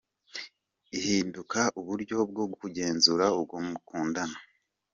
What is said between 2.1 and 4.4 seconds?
bwo kugenzura uwo mukundana.